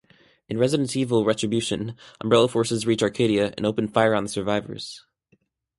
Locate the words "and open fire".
3.55-4.15